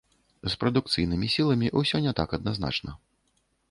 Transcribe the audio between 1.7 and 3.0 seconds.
ўсё не так адназначна.